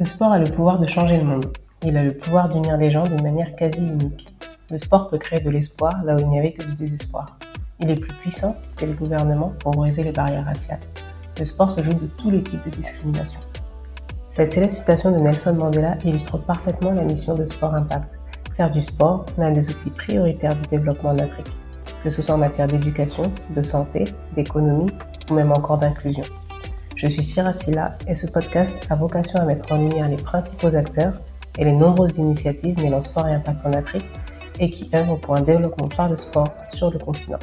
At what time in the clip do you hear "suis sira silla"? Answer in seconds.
27.06-27.96